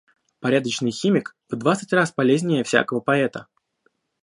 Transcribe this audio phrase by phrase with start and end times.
[0.39, 3.45] Порядочный химик в двадцать раз полезнее всякого поэта.